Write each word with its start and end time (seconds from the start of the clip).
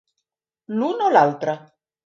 L'un 0.79 1.05
o 1.11 1.13
l'altre. 1.17 1.57